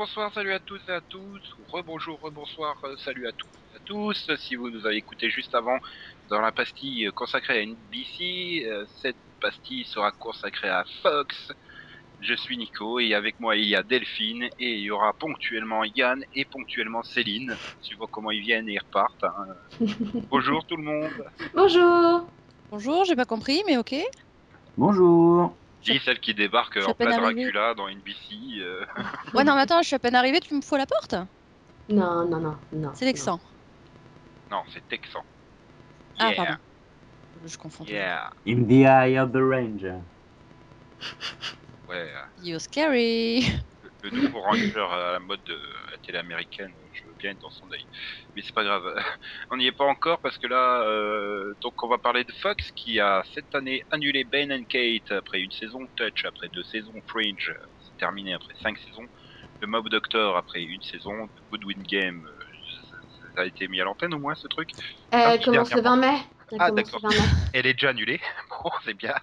[0.00, 3.76] bonsoir, salut à tous et à tous, ou rebonjour, rebonsoir, euh, salut à tous et
[3.76, 4.30] à tous.
[4.38, 5.76] Si vous nous avez écouté juste avant
[6.30, 11.52] dans la pastille consacrée à NBC, euh, cette pastille sera consacrée à Fox.
[12.18, 15.84] Je suis Nico et avec moi il y a Delphine et il y aura ponctuellement
[15.84, 19.24] Yann et ponctuellement Céline, suivant comment ils viennent et ils repartent.
[19.24, 19.48] hein.
[20.30, 21.26] Bonjour tout le monde.
[21.54, 22.26] Bonjour
[22.70, 23.96] Bonjour, j'ai pas compris, mais ok.
[24.78, 25.54] Bonjour.
[25.82, 27.50] Dis celle qui débarque suis en arrivée.
[27.50, 28.34] Dracula dans NBC.
[28.60, 28.84] euh,
[29.34, 31.14] Ouais, non, mais attends, je suis à peine arrivée, tu me fous à la porte?
[31.88, 32.90] Non, non, non, non.
[32.94, 33.40] C'est Lexan.
[34.50, 35.22] Non, c'est Texan.
[36.18, 36.54] Ah, Yeah, pardon.
[37.46, 37.84] Je confonds.
[37.84, 38.30] Yeah.
[38.46, 39.96] In the eye of the ranger.
[41.88, 41.96] Ouais.
[41.96, 43.46] euh, You're scary.
[44.02, 45.58] le nouveau ranger à la mode de
[45.90, 47.84] la télé américaine, je bien dans son œil.
[48.34, 48.94] Mais c'est pas grave.
[49.50, 52.70] On n'y est pas encore parce que là, euh, donc on va parler de Fox
[52.72, 56.94] qui a cette année annulé Ben and Kate après une saison, Touch après deux saisons,
[57.06, 59.06] Fringe c'est terminé après cinq saisons,
[59.60, 62.44] le Mob Doctor après une saison, Goodwin Game, euh,
[62.90, 64.70] ça- a été mis à l'antenne au moins ce truc.
[65.12, 66.08] Elle commence le 20 mai?
[66.58, 67.00] Ah, commence d'accord.
[67.10, 67.28] le 20 mai?
[67.52, 68.20] Elle est déjà annulée.
[68.64, 69.14] Bon, c'est bien.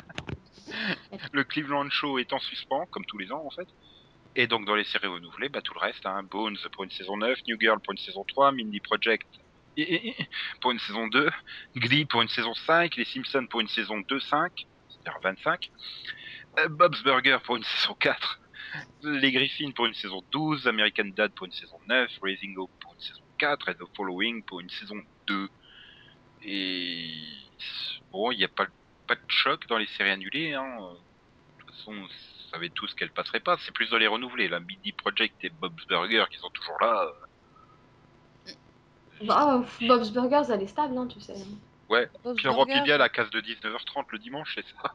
[1.31, 3.67] Le Cleveland Show est en suspens, comme tous les ans en fait.
[4.35, 7.17] Et donc dans les séries renouvelées, bah, tout le reste, hein, Bones pour une saison
[7.17, 9.27] 9, New Girl pour une saison 3, Mindy Project
[10.61, 11.29] pour une saison 2,
[11.75, 15.71] Glee pour une saison 5, Les Simpsons pour une saison 2-5, c'est-à-dire 25,
[16.59, 18.39] euh, Bob's Burger pour une saison 4,
[19.03, 22.93] Les Griffins pour une saison 12, American Dad pour une saison 9, Raising Hope pour
[22.93, 24.97] une saison 4 et The Following pour une saison
[25.27, 25.49] 2.
[26.43, 27.13] Et
[28.11, 30.53] bon, il n'y a pas, de choc dans les séries annulées.
[30.53, 30.77] Hein.
[30.79, 31.93] De toute façon,
[32.47, 33.57] vous savez tous qu'elles passeraient pas.
[33.65, 34.47] C'est plus dans les renouvelés.
[34.47, 37.03] La Midi Project et Bob's Burger qui sont toujours là.
[38.47, 38.51] euh,
[39.25, 41.33] Bah, oh, Bob's Burgers, elle est stable, hein, tu sais.
[41.89, 42.09] Ouais.
[42.23, 44.93] Bob's Puis on remplit bien la case de 19h30 le dimanche, c'est ça?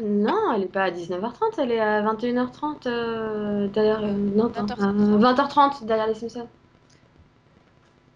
[0.00, 4.02] Non, elle est pas à 19h30, elle est à 21h30 euh, derrière.
[4.04, 5.14] euh, non, attends, 20h30.
[5.14, 6.48] euh, 20h30 derrière les Simpsons.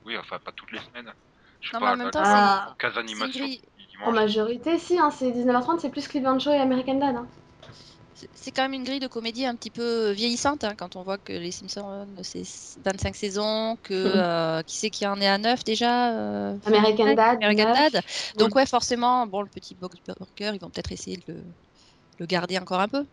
[0.06, 1.12] Oui, enfin pas toutes les semaines.
[1.60, 2.66] Je sais Non, mais pas, en même la- temps, Ah.
[2.68, 3.44] la case animation
[4.04, 7.16] En majorité, si, hein, c'est 19h30, c'est plus Cleveland Show et American Dad.
[7.16, 7.26] Hein.
[8.34, 11.18] C'est- quand même une grille de comédie un petit peu vieillissante hein, quand on voit
[11.18, 12.42] que les Simpsons, c'est
[12.84, 14.12] 25 saisons, que Mhm.
[14.16, 17.38] euh, qui c'est qui en est à 9 déjà euh, American ouais, Dad.
[17.42, 17.72] American.
[17.74, 18.02] Dad.
[18.36, 20.00] Donc ouais, forcément, bon, le petit Burger,
[20.38, 21.44] ils vont peut-être essayer de le,
[22.18, 23.06] le garder encore un peu.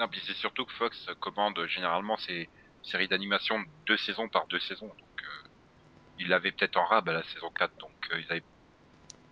[0.00, 2.48] Non, puis c'est surtout que Fox commande généralement ses
[2.82, 4.86] séries d'animation deux saisons par deux saisons.
[4.86, 5.48] Donc euh,
[6.18, 7.72] ils l'avaient peut-être en rab à la saison 4.
[7.78, 8.42] Donc euh, ils avaient.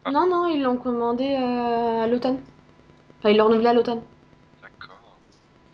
[0.06, 2.40] Non, non, ils l'ont commandé euh, à l'automne.
[3.18, 4.02] Enfin, ils l'ont renouvelé à l'automne.
[4.62, 5.18] D'accord.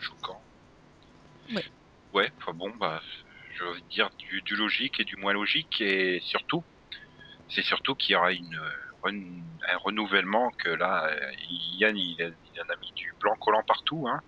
[0.00, 0.40] Choquant.
[1.54, 1.64] Ouais.
[2.16, 3.02] Ouais, enfin bon, bah,
[3.52, 6.64] je veux dire du, du logique et du moins logique, et surtout,
[7.50, 8.58] c'est surtout qu'il y aura une,
[9.04, 11.10] un renouvellement que là,
[11.74, 14.22] Yann, il, en a mis du blanc collant partout, hein,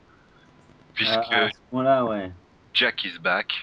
[0.93, 2.31] puisque Ah, à ce point-là, ouais.
[2.75, 3.54] Jack is back.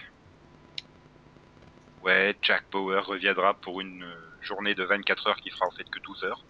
[2.02, 4.12] Ouais, Jack Bauer reviendra pour une
[4.42, 6.44] journée de 24 heures qui fera en fait que 12 heures.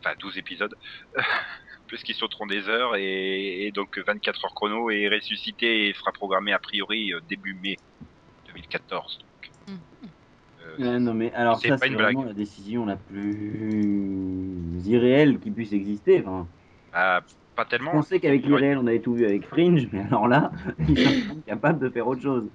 [0.00, 0.74] Enfin, 12 épisodes.
[1.86, 6.52] Puisqu'ils sauteront des heures et, et donc 24 heures chrono et ressuscité et sera programmé
[6.52, 7.76] a priori euh, début mai
[8.46, 9.18] 2014.
[9.20, 9.74] Donc,
[10.78, 10.84] Mhm.
[10.84, 12.14] euh, non, mais alors C'est ça, pas c'est une blague.
[12.14, 16.20] vraiment la décision la plus irréelle qui puisse exister.
[16.20, 16.48] Enfin,
[16.92, 17.22] bah,
[17.54, 17.92] pas je tellement.
[17.92, 20.52] pensais qu'avec l'irréel, on avait tout vu avec Fringe, mais alors là,
[20.88, 20.96] ils
[21.28, 22.50] sont capables de faire autre chose.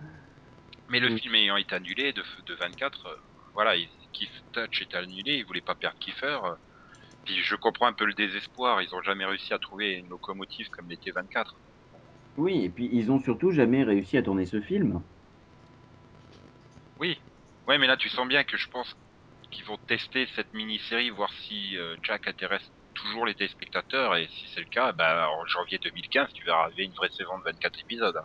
[0.89, 3.15] Mais le film ayant été annulé de, de 24, euh,
[3.53, 6.39] voilà, il, Keith Touch était annulé, ils voulaient pas perdre Kiefer.
[6.43, 6.55] euh,
[7.25, 10.69] puis je comprends un peu le désespoir, ils ont jamais réussi à trouver une locomotive
[10.69, 11.55] comme l'était 24.
[12.37, 15.01] Oui, et puis ils ont surtout jamais réussi à tourner ce film.
[16.99, 17.19] Oui,
[17.67, 18.95] ouais, mais là tu sens bien que je pense
[19.51, 24.47] qu'ils vont tester cette mini-série, voir si euh, Jack intéresse toujours les téléspectateurs, et si
[24.53, 27.79] c'est le cas, bah, en janvier 2015, tu verras arriver une vraie saison de 24
[27.79, 28.21] épisodes.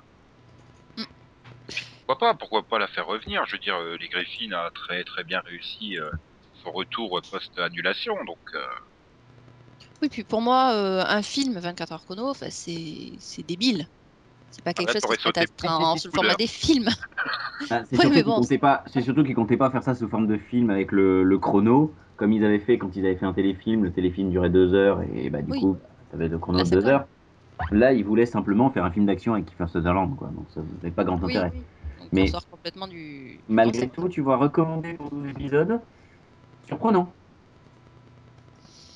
[0.97, 1.05] Mm.
[2.07, 2.35] Pourquoi pas?
[2.35, 3.47] Pourquoi pas la faire revenir?
[3.47, 6.11] Je veux dire, euh, les Griffins a très très bien réussi euh,
[6.65, 8.59] son retour post-annulation, donc euh,
[10.03, 13.87] Oui, puis pour moi, euh, un film 24 heures chrono, enfin, c'est c'est débile.
[14.51, 16.89] C'est pas quelque là, chose qui à- en- sous le format des films.
[17.71, 19.83] Ah, c'est Ouais, surtout mais qu'ils bon, comptaient pas, c'est surtout qu'ils comptaient pas faire
[19.83, 23.07] ça sous forme de film avec le, le chrono, comme ils avaient fait quand ils
[23.07, 23.85] avaient fait un téléfilm.
[23.85, 25.61] Le téléfilm durait deux heures et bah du Oui.
[25.61, 25.77] coup,
[26.11, 27.07] Ça va être le chrono Là, de c'est 2 pas- heures.
[27.71, 30.29] Là, ils voulaient simplement faire un film d'action avec Kiefer Sutherland, quoi.
[30.29, 31.51] Donc ça n'avait pas grand Oui, intérêt.
[31.55, 31.61] oui.
[32.01, 32.97] Donc Mais- on sort complètement du.
[33.37, 33.95] du Malgré concept.
[33.95, 35.81] tout, tu vois recommander pour 12 épisodes.
[36.67, 37.15] Surprenant.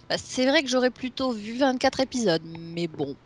[0.08, 3.16] Bah, c'est vrai que j'aurais plutôt vu 24 épisodes, mais bon.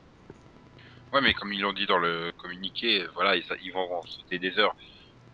[1.13, 4.59] Ouais, mais comme ils l'ont dit dans le communiqué, voilà, ils, ils vont sauter des
[4.59, 4.75] heures.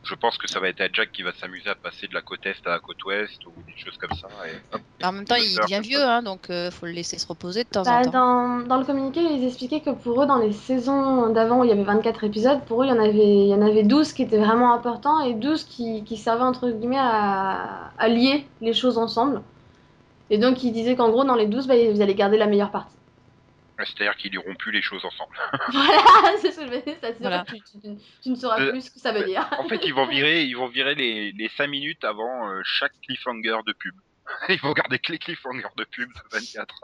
[0.05, 2.23] Je pense que ça va être à Jack qui va s'amuser à passer de la
[2.23, 4.29] côte est à la côte ouest ou des choses comme ça.
[4.47, 7.27] Et hop, En même temps, il devient vieux, hein, donc euh, faut le laisser se
[7.27, 8.11] reposer de temps Bah, en temps.
[8.13, 11.71] dans, dans le communiqué, ils expliquaient que pour eux, dans les saisons d'avant où il
[11.71, 14.13] y avait 24 épisodes, pour eux, il y en avait, il y en avait 12
[14.15, 18.73] qui étaient vraiment importants et 12 qui, qui servaient entre guillemets à, à lier les
[18.73, 19.43] choses ensemble.
[20.31, 22.71] Et donc, ils disaient qu'en gros, dans les 12, bah, ils allaient garder la meilleure
[22.71, 22.98] partie.
[23.79, 25.37] Ouais, C'est-à-dire qu'ils liront plus les choses ensemble.
[25.73, 27.45] Voilà, c'est ce que je veux dire, ça Voilà.
[27.45, 29.49] que tu, tu- tu ne sauras Euh, plus ce que ça veut dire.
[29.59, 32.93] En fait, ils vont virer, ils vont virer les, les 5 minutes avant euh, chaque
[33.03, 33.95] cliffhanger de pub.
[34.49, 36.75] Ils vont garder que les cliffhangers de pub de 24.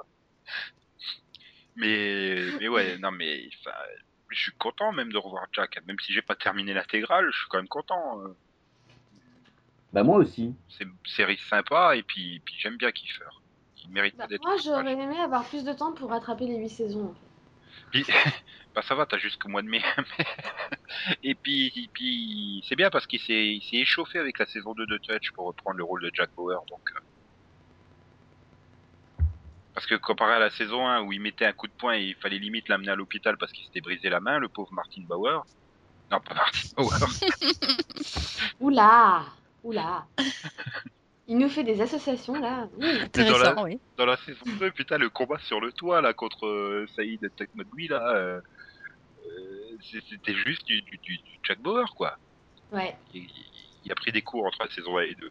[1.77, 3.49] Mais, mais ouais, non mais,
[4.31, 7.49] je suis content même de revoir Jack, même si j'ai pas terminé l'intégrale, je suis
[7.49, 8.21] quand même content.
[8.23, 8.29] euh.
[9.93, 10.55] Bah moi aussi.
[10.69, 13.25] C'est une série sympa et puis, puis j'aime bien Kiefer.
[13.85, 14.43] Il mérite Bah, d'être.
[14.45, 17.05] moi, j'aurais aimé avoir plus de temps pour rattraper les 8 saisons.
[17.07, 17.21] en fait.
[17.91, 18.05] Puis,
[18.75, 19.83] bah ça va, t'as jusqu'au mois de mai.
[21.23, 24.75] et puis, et puis c'est bien parce qu'il s'est, il s'est échauffé avec la saison
[24.75, 26.61] 2 de Touch pour reprendre le rôle de Jack Bauer.
[26.71, 27.01] Donc, euh.
[29.75, 32.03] Parce que comparé à la saison 1 où il mettait un coup de poing et
[32.05, 35.03] il fallait limite l'amener à l'hôpital parce qu'il s'était brisé la main, le pauvre Martin
[35.03, 35.45] Bauer.
[36.11, 36.91] Non, pas Martin Bauer.
[38.61, 39.25] Oula
[39.65, 40.07] Oula
[41.27, 42.69] Il nous fait des associations là.
[42.77, 42.85] Ouh.
[43.03, 43.81] Intéressant, oui.
[43.97, 47.89] Dans la saison 2, putain, le combat sur le toit là contre euh, Saïd Tekmagui
[47.89, 48.41] là, euh,
[49.27, 49.77] euh,
[50.09, 52.19] c'était juste du, du, du, du Jack Bauer quoi.
[52.73, 52.97] Ouais.
[53.15, 53.27] il,
[53.85, 55.31] il a pris des cours entre la saison 1 et 2.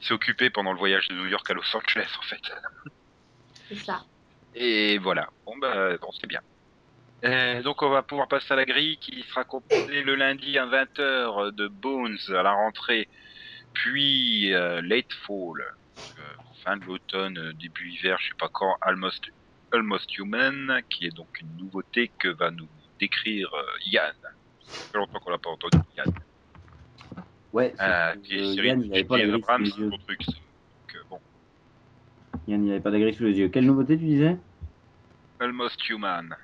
[0.00, 2.40] Il s'est occupé pendant le voyage de New York à Los Angeles, en fait.
[3.68, 4.04] C'est ça.
[4.54, 5.28] Et voilà.
[5.44, 6.40] Bon, bah, bon, c'est bien.
[7.24, 10.66] Euh, donc, on va pouvoir passer à la grille qui sera composée le lundi à
[10.66, 13.08] 20h de Bones à la rentrée,
[13.72, 16.22] puis euh, Late Fall, euh,
[16.64, 19.30] fin de l'automne, euh, début hiver, je sais pas quand, Almost,
[19.72, 22.68] Almost Human, qui est donc une nouveauté que va nous
[22.98, 23.50] décrire
[23.86, 24.12] Yann.
[24.60, 26.12] Ça fait longtemps qu'on l'a pas entendu, Yann.
[27.52, 29.90] Ouais, euh, Yann, il avait pas la sous les yeux.
[30.06, 30.22] truc.
[30.24, 30.32] ça.
[30.32, 31.20] Donc, bon,
[32.46, 33.48] Yann, il avait pas la sous les yeux.
[33.48, 34.36] Quelle nouveauté tu disais?
[35.40, 36.34] Almost Human.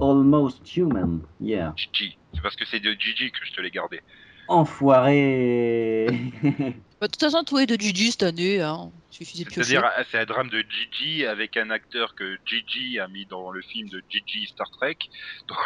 [0.00, 1.22] Almost Human.
[1.40, 1.72] Yeah.
[1.76, 2.18] Gigi.
[2.34, 4.00] C'est parce que c'est de Gigi que je te l'ai gardé.
[4.48, 6.06] Enfoiré
[7.00, 8.62] Bah, de toute façon, tout est de Gigi cette année.
[8.62, 8.90] Hein.
[9.10, 13.60] C'est-à-dire, c'est un drame de Gigi avec un acteur que Gigi a mis dans le
[13.60, 14.96] film de Gigi Star Trek.
[15.48, 15.58] Donc,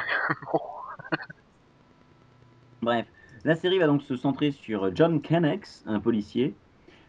[0.53, 0.61] bon.
[2.83, 3.07] Bref,
[3.45, 6.55] la série va donc se centrer sur John Kennex, un policier,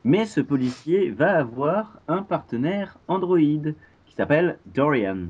[0.03, 5.27] mais ce policier va avoir un partenaire Android qui s'appelle Dorian.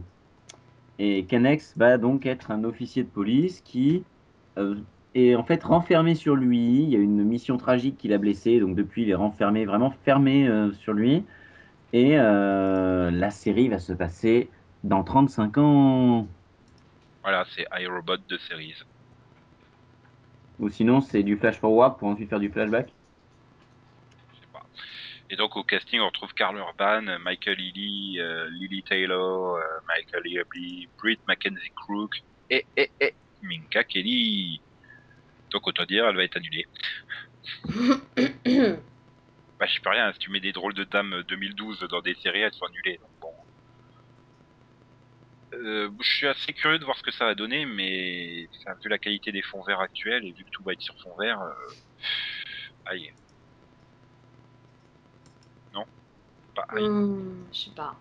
[0.97, 4.03] Et Kennex va donc être un officier de police qui
[4.57, 4.75] euh,
[5.15, 6.83] est en fait renfermé sur lui.
[6.83, 9.91] Il y a une mission tragique qui l'a blessé, donc depuis il est renfermé, vraiment
[10.03, 11.23] fermé euh, sur lui.
[11.94, 14.50] Et euh, la série va se passer
[14.83, 16.27] dans 35 ans.
[17.23, 18.75] voilà, c'est iRobot de séries.
[20.59, 22.91] Ou sinon c'est du flash forward pour ensuite faire du flashback.
[24.33, 24.65] Je sais pas.
[25.31, 30.87] Et donc au casting, on retrouve Carl Urban, Michael Ealy, euh, Lily Taylor, Michael Ealy,
[30.97, 34.61] Britt Mackenzie Crook et, et, et Minka Kelly.
[35.51, 36.68] Donc autant dire, elle va être annulée.
[39.59, 42.39] Bah, je peux rien, si tu mets des drôles de dames 2012 dans des séries,
[42.39, 42.97] elles sont annulées.
[42.97, 43.33] Donc bon.
[45.53, 48.47] Euh, je suis assez curieux de voir ce que ça va donner, mais
[48.81, 51.13] vu la qualité des fonds verts actuels et vu que tout va être sur fond
[51.18, 51.53] vert, euh,
[52.85, 53.11] aïe.
[55.73, 55.83] Non?
[56.56, 56.87] Pas aïe.
[56.87, 57.95] Hmm, je sais pas.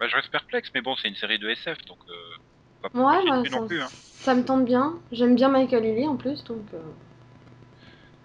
[0.00, 2.12] Bah, je reste perplexe, mais bon, c'est une série de SF, donc euh,
[2.82, 3.80] pas pas Ouais, dessus non ça, plus.
[3.82, 3.88] Hein.
[4.26, 4.92] Ça me tente bien.
[5.12, 6.66] J'aime bien Michael Ealy en plus, donc.
[6.74, 6.78] euh,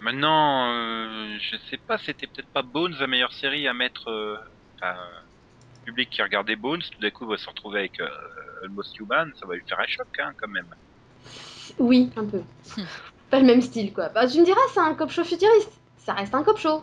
[0.00, 4.08] Maintenant, euh, je sais pas, c'était peut-être pas Bones la meilleure série à mettre.
[4.10, 4.36] Euh,
[4.74, 4.96] enfin,
[5.78, 8.08] le public qui regardait Bones, tout d'un coup va se retrouver avec euh,
[8.64, 10.74] Almost Human, ça va lui faire un choc hein, quand même.
[11.78, 12.42] Oui, un peu.
[13.30, 14.08] pas le même style, quoi.
[14.08, 15.70] Bah, tu me diras, c'est un cop show futuriste.
[15.98, 16.82] Ça reste un cop show.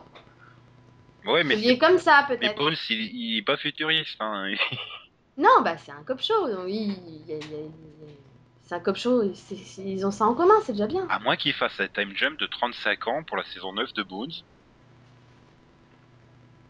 [1.26, 2.56] Ouais, mais, Il est comme ça, mais peut-être.
[2.58, 4.16] Bones, il, il est pas futuriste.
[4.22, 4.54] Hein.
[5.38, 6.50] Non, bah, c'est un cop show.
[6.50, 8.29] donc il- il y a- il
[8.70, 9.34] C'est un cop show.
[9.34, 11.08] c'est- c'est- Ils ont ça en commun, c'est déjà bien.
[11.10, 14.04] À moins qu'il fasse un time jump de 35 ans pour la saison 9 de
[14.04, 14.30] Bones.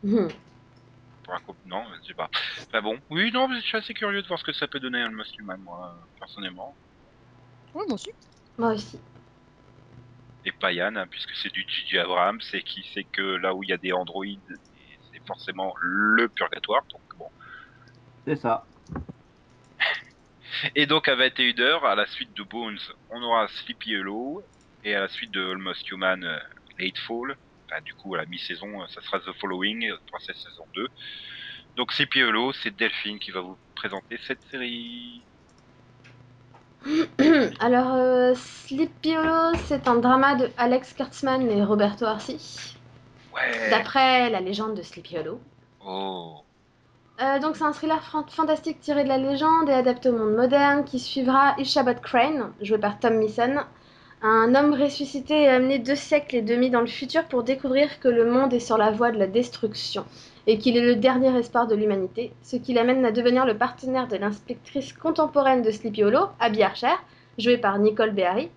[0.01, 0.29] Mhm.
[1.25, 2.29] Pour un couple, non, je sais pas.
[2.67, 5.01] Enfin bon, oui, non, je suis assez curieux de voir ce que ça peut donner
[5.01, 6.73] Almost Human, moi, personnellement.
[7.75, 8.11] Oui, moi aussi.
[8.57, 8.97] Moi aussi.
[10.45, 11.99] et pas Yann, hein, puisque c'est du J.J.
[11.99, 14.39] Abrams, et qui sait que là où il y a des androïdes,
[15.11, 16.83] c'est forcément le purgatoire.
[16.93, 17.27] Donc bon,
[18.25, 18.65] C'est ça.
[20.75, 22.79] Et donc à 21h, à la suite de Bones,
[23.09, 24.43] on aura Sleepy Hollow,
[24.83, 26.37] et à la suite de Almost Human, euh,
[26.77, 27.37] Late Fall,
[27.69, 30.87] enfin, du coup à la mi-saison, euh, ça sera The Following, euh, cette saison 2.
[31.75, 35.27] Donc Sleepy Hollow, c'est Delphine qui va vous présenter cette série.
[37.59, 42.77] Alors, euh, Sleepy Hollow, c'est un drama de Alex Kurtzman et Roberto Arci,
[43.33, 43.69] Ouais.
[43.69, 45.41] d'après la légende de Sleepy Hollow.
[45.79, 46.48] Oh.
[47.21, 50.35] Euh, donc c'est un thriller fan- fantastique tiré de la légende et adapté au monde
[50.35, 53.57] moderne qui suivra Ishabod Crane, joué par Tom Meeson,
[54.21, 58.07] un homme ressuscité et amené deux siècles et demi dans le futur pour découvrir que
[58.07, 60.05] le monde est sur la voie de la destruction
[60.47, 64.07] et qu'il est le dernier espoir de l'humanité, ce qui l'amène à devenir le partenaire
[64.07, 66.95] de l'inspectrice contemporaine de Sleepy Hollow, Abby Archer,
[67.37, 68.49] jouée par Nicole Beharie,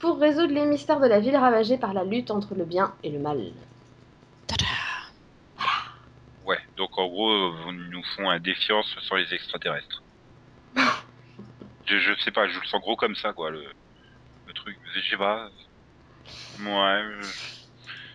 [0.00, 3.10] pour résoudre les mystères de la ville ravagée par la lutte entre le bien et
[3.10, 3.40] le mal.
[6.44, 10.02] Ouais, donc en gros, vous nous font un défiance sur les extraterrestres.
[11.86, 13.64] je, je sais pas, je le sens gros comme ça, quoi, le,
[14.46, 14.78] le truc.
[14.94, 15.50] Je sais pas.
[16.60, 17.28] Ouais, je,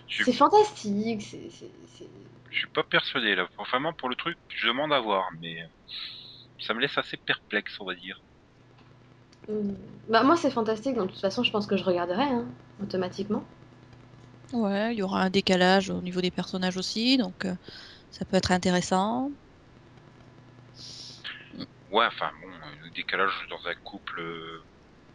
[0.08, 1.50] je, C'est fantastique, c'est...
[2.52, 3.48] je suis pas persuadé, là.
[3.58, 5.68] Vraiment, pour le truc, je demande à voir, mais
[6.60, 8.20] ça me laisse assez perplexe, on va dire.
[9.48, 9.74] Hmm.
[10.10, 12.46] Bah moi c'est fantastique, donc de toute façon je pense que je regarderai, hein,
[12.82, 13.44] automatiquement.
[14.54, 17.54] Ouais, il y aura un décalage au niveau des personnages aussi, donc euh,
[18.12, 19.32] ça peut être intéressant.
[21.90, 22.48] Ouais, enfin, bon,
[22.84, 24.64] le décalage dans un couple euh,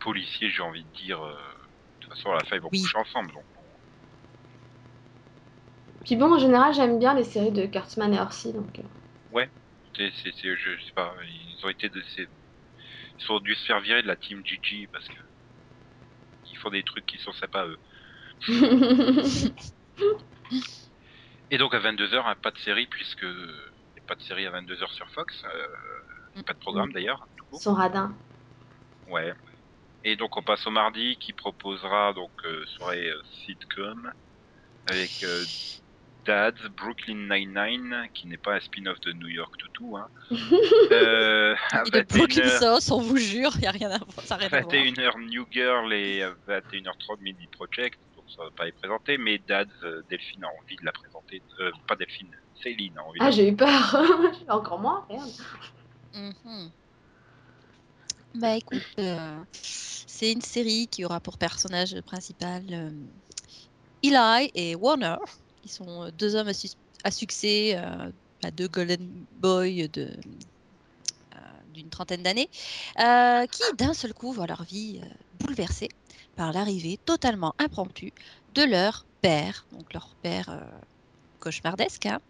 [0.00, 1.22] policier, j'ai envie de dire.
[1.24, 2.82] euh, de toute façon, à la fin, ils vont Oui.
[2.82, 3.46] coucher ensemble, donc.
[6.04, 8.78] Puis bon, en général j'aime bien les séries de Kurtzman et Orsi, donc...
[8.78, 8.82] euh,
[9.96, 12.28] C'est, c'est, c'est- je sais pas, ils ont été de ces,
[13.18, 15.20] ils ont dû se faire virer de la team GG parce que
[16.50, 17.78] ils font des trucs qui sont sympas eux.
[21.50, 23.28] Et donc à 22h, hein, pas de série puisque il
[23.94, 27.26] n'y a pas de série à 22h sur Fox, euh, pas de programme d'ailleurs.
[27.36, 27.60] tout court.
[27.60, 28.12] Son radin.
[29.08, 29.34] Ouais.
[30.04, 34.10] Et donc on passe au mardi qui proposera donc euh, soirée euh, sitcom
[34.88, 35.44] avec euh,
[36.26, 39.96] Dad's Brooklyn Nine-Nine qui n'est pas un spin-off de New York Toutou.
[39.96, 40.08] Hein.
[40.90, 41.54] euh,
[41.86, 44.26] Et de Brooklyn 21h, Sauce, on vous jure, il n'y a rien à voir.
[44.26, 44.72] Ça a rien à voir.
[44.72, 47.98] 21h New Girl et à 21h30 Midi Project.
[48.28, 51.42] Ça va pas être présenté, mais Dad's euh, Delphine a envie de la présenter.
[51.60, 52.30] Euh, pas Delphine,
[52.62, 53.96] Céline a envie de Ah j'ai eu peur
[54.48, 55.30] Encore moins, merde.
[56.14, 56.70] Mhm.
[58.34, 62.90] Bah écoute, euh, c'est une série qui aura pour personnage principal euh,
[64.02, 65.16] Eli et Warner,
[65.62, 66.50] qui sont deux hommes
[67.04, 68.10] à, succès, euh,
[68.42, 71.38] bah, deux Golden Boy de, euh,
[71.72, 72.50] d'une trentaine d'années,
[72.98, 75.06] euh, qui d'un seul coup voient leur vie euh,
[75.38, 75.88] bouleversée
[76.36, 78.12] par l'arrivée totalement impromptue
[78.54, 80.80] de leur père, donc leur père euh,
[81.40, 82.20] cauchemardesque, hein,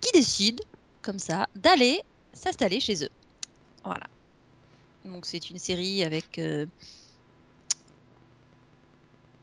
[0.00, 0.60] qui décide
[1.02, 2.00] comme ça d'aller
[2.34, 3.10] s'installer chez eux.
[3.84, 4.06] Voilà.
[5.04, 6.38] Donc c'est une série avec.
[6.38, 6.66] euh,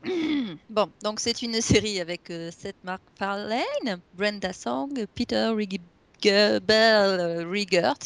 [0.70, 5.82] bon, donc c'est une série avec euh, Seth MacFarlane, Brenda Song, Peter Rig-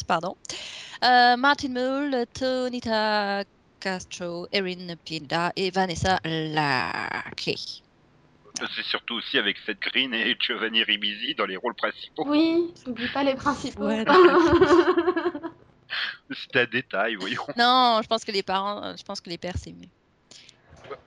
[0.06, 0.34] pardon,
[1.04, 3.44] euh, Martin Mull, Tonita
[3.80, 7.56] Castro, Erin Pinda et Vanessa Laclay.
[8.74, 12.24] C'est surtout aussi avec Seth Green et Giovanni Ribisi dans les rôles principaux.
[12.26, 13.88] Oui, n'oublie pas les principaux.
[16.30, 17.42] C'est un détail, voyons.
[17.56, 19.88] Non, je pense que les parents, euh, je pense que les pères c'est mieux.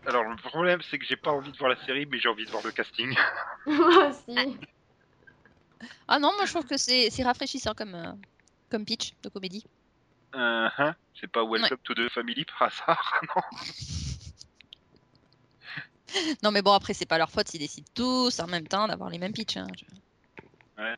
[0.05, 2.45] Alors le problème c'est que j'ai pas envie de voir la série, mais j'ai envie
[2.45, 3.15] de voir le casting.
[3.65, 4.57] Moi aussi.
[6.07, 8.11] Ah non, moi je trouve que c'est c'est rafraîchissant comme, euh,
[8.69, 9.65] comme pitch de comédie.
[10.33, 13.41] Hein c'est pas Welcome to the Family par hasard, non?
[16.43, 19.09] Non, mais bon, après, c'est pas leur faute s'ils décident tous en même temps d'avoir
[19.09, 19.57] les mêmes pitchs.
[19.57, 19.67] hein.
[20.77, 20.95] Je-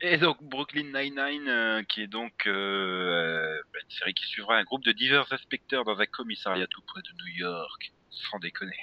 [0.00, 4.56] Et donc Brooklyn Nine-Nine, euh, qui est donc euh, euh, bah, une série qui suivra
[4.56, 7.92] un groupe de divers inspecteurs dans un commissariat tout près de New York.
[8.10, 8.76] Sans déconner.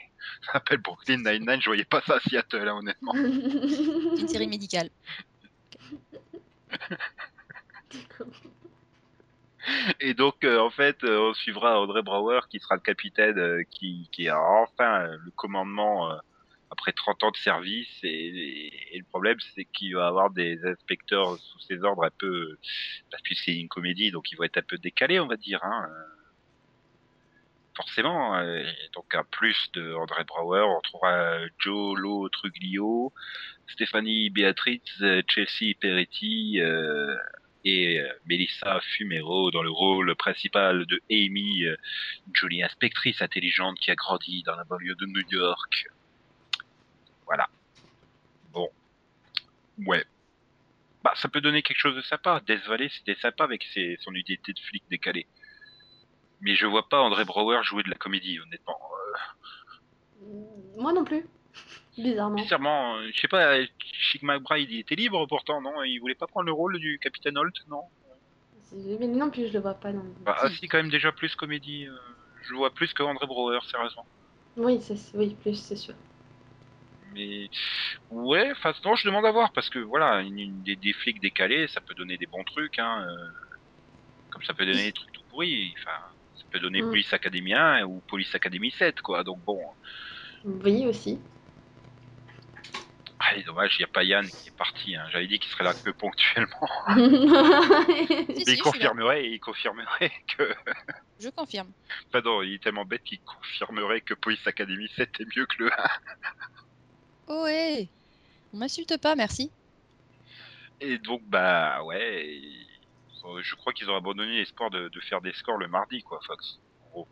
[0.45, 3.13] Ça s'appelle Brooklyn Nine-Nine, je voyais pas ça à Seattle, hein, honnêtement.
[3.13, 4.89] C'est une série médicale.
[9.99, 13.63] Et donc, euh, en fait, euh, on suivra Audrey Brower, qui sera le capitaine, euh,
[13.69, 16.11] qui, qui a enfin le commandement
[16.71, 17.89] après 30 ans de service.
[18.03, 22.57] Et, le problème, c'est qu'il va avoir des inspecteurs sous ses ordres un peu...
[23.11, 25.59] Parce que c'est une comédie, donc ils vont être un peu décalés, on va dire.
[25.63, 25.89] Hein.
[27.75, 28.41] Forcément.
[28.93, 33.11] donc, à plus de Audrey Brower, on trouvera Joe Lo Truglio,
[33.67, 36.61] Stéphanie Beatrice, euh, Chelsea Peretti...
[37.65, 41.75] et euh, Melissa Fumero dans le rôle principal de Amy, euh,
[42.27, 45.87] une jolie inspectrice intelligente qui a grandi dans la banlieue de New York.
[47.25, 47.49] Voilà.
[48.53, 48.69] Bon.
[49.85, 50.05] Ouais.
[51.03, 52.39] Bah, ça peut donner quelque chose de sympa.
[52.45, 55.25] Death Valley, c'était sympa avec ses, son unité de flic décalée.
[56.41, 58.79] Mais je vois pas André Brouwer jouer de la comédie, honnêtement.
[60.77, 61.25] Moi non plus.
[61.97, 62.35] Bizarrement.
[62.35, 65.83] Bizarrement, euh, je sais pas, Chic McBride, il était libre pourtant, non?
[65.83, 67.83] Il voulait pas prendre le rôle du Capitaine Holt, non?
[68.99, 69.91] Mais non plus, je le vois pas.
[69.91, 70.03] Non.
[70.25, 71.85] Bah, ah, si, quand même déjà plus comédie.
[71.87, 71.95] euh,
[72.43, 74.05] je le vois plus que André Brouwer, sérieusement.
[74.57, 74.79] Oui,
[75.15, 75.93] oui, plus, c'est sûr.
[77.13, 77.49] Mais
[78.09, 81.21] ouais, enfin non, je demande à voir parce que voilà, une, une- des, des flics
[81.21, 83.27] décalés, ça peut donner des bons trucs, hein, euh,
[84.29, 85.73] comme ça peut donner des trucs tout pourris.
[85.79, 85.97] Enfin,
[86.35, 86.89] ça peut donner Mm.
[86.89, 89.23] Police Academy 1 ou Police Academy 7, quoi.
[89.23, 89.59] Donc bon,
[90.43, 91.19] Oui, aussi.
[93.31, 94.95] Ah, dommage, il n'y a pas Yann qui est parti.
[94.95, 95.05] Hein.
[95.11, 96.69] J'avais dit qu'il serait là que ponctuellement.
[96.95, 100.53] Mais si, il confirmerait, il confirmerait que.
[101.19, 101.71] Je confirme.
[102.11, 105.71] Pardon, il est tellement bête qu'il confirmerait que Police Academy 7 est mieux que le
[105.71, 105.75] 1.
[107.27, 107.89] Oh ouais.
[108.53, 109.51] On m'insulte pas, merci.
[110.79, 112.67] Et donc, bah ouais, ils-
[113.41, 116.59] je crois qu'ils ont abandonné l'espoir de, de faire des scores le mardi, quoi, Fox.
[116.85, 117.07] En gros,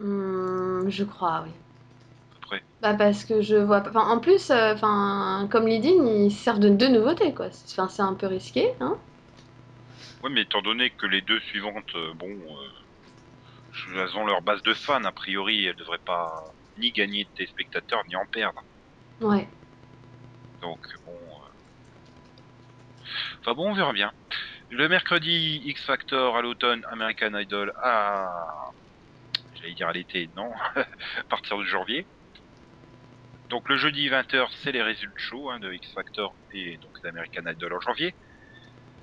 [0.00, 1.52] Hum, je crois, oui.
[2.80, 3.90] Bah parce que je vois pas.
[3.90, 7.50] Enfin, en plus, euh, enfin, comme Lidine, ils servent de deux nouveautés, quoi.
[7.50, 8.98] C'est- Enfin, c'est un peu risqué, hein.
[10.22, 12.68] Ouais, mais étant donné que les deux suivantes, euh, bon, euh,
[13.96, 16.30] elles ont leur base de fans, a priori, elles devraient pas
[16.76, 18.60] ni gagner de téléspectateurs, ni en perdre.
[19.20, 19.48] Ouais.
[20.60, 21.18] Donc, bon.
[23.40, 24.12] Enfin bon, on verra bien.
[24.70, 28.28] Le mercredi, X Factor à l'automne, American Idol à.
[29.60, 32.06] J'allais dire à l'été, non, à partir de janvier.
[33.48, 37.42] Donc le jeudi 20h, c'est les résultats chauds hein, de X Factor et donc d'American
[37.46, 38.14] Idol en janvier.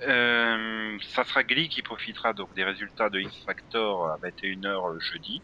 [0.07, 4.99] Euh, ça sera Glee qui profitera donc des résultats de X Factor à 21h le
[4.99, 5.41] jeudi.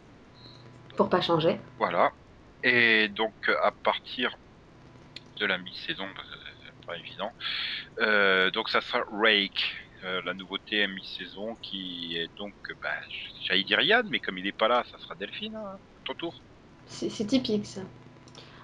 [0.96, 1.60] Pour pas changer.
[1.78, 2.12] Voilà.
[2.64, 4.36] Et donc à partir
[5.38, 6.08] de la mi-saison,
[6.66, 7.32] c'est pas évident,
[8.00, 12.90] euh, donc ça sera Rake, euh, la nouveauté à mi-saison qui est donc, bah,
[13.44, 16.42] j'allais dire Yann, mais comme il est pas là, ça sera Delphine, hein, ton tour.
[16.88, 17.82] C'est c'est typique, ça.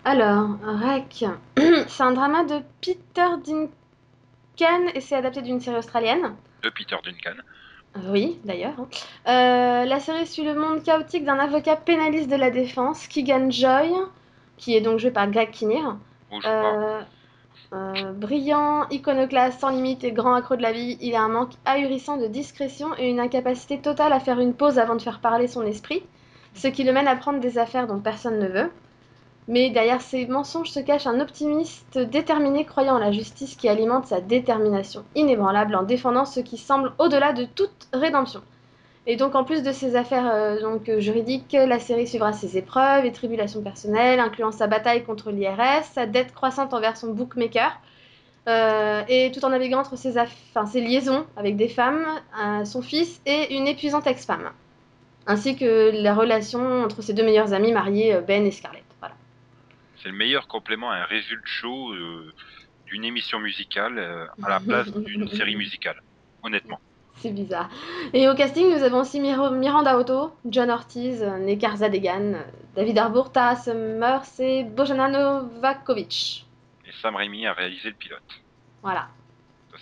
[0.06, 1.26] Alors, Rec,
[1.88, 6.36] c'est un drama de Peter Dincan et c'est adapté d'une série australienne.
[6.62, 7.42] De Peter Duncan.
[8.12, 8.74] Oui, d'ailleurs.
[8.80, 8.88] hein.
[9.28, 13.92] Euh, la série suit le monde chaotique d'un avocat pénaliste de la défense, Keegan Joy,
[14.58, 15.98] qui est donc joué par Greg Kinnear.
[16.46, 17.02] Euh,
[17.74, 21.54] euh, brillant, iconoclaste, sans limite et grand accro de la vie, il a un manque
[21.66, 25.48] ahurissant de discrétion et une incapacité totale à faire une pause avant de faire parler
[25.48, 26.04] son esprit,
[26.56, 28.72] ce qui le mène à prendre des affaires dont personne ne veut.
[29.48, 34.06] Mais derrière ces mensonges se cache un optimiste déterminé croyant en la justice qui alimente
[34.06, 38.42] sa détermination inébranlable en défendant ce qui semble au-delà de toute rédemption.
[39.06, 43.06] Et donc en plus de ces affaires euh, donc, juridiques, la série suivra ses épreuves
[43.06, 47.82] et tribulations personnelles, incluant sa bataille contre l'IRS, sa dette croissante envers son bookmaker,
[48.48, 52.06] euh, et tout en naviguant entre ses, enfin, ses liaisons avec des femmes,
[52.42, 54.52] euh, son fils et une épuisante ex-femme,
[55.28, 58.83] ainsi que la relation entre ses deux meilleurs amis mariés, Ben et Scarlett.
[60.04, 62.34] C'est le meilleur complément à un résultat show euh,
[62.88, 66.02] d'une émission musicale euh, à la place d'une série musicale.
[66.44, 66.80] Honnêtement.
[67.16, 67.70] C'est bizarre.
[68.12, 72.36] Et au casting, nous avons aussi Mir- Miranda Otto, John Ortiz, Nekar Zadegan,
[72.76, 76.46] David Harbour, Tara Summers et Bojana Novakovic.
[76.86, 78.22] Et Sam Raimi a réalisé le pilote.
[78.82, 79.08] Voilà.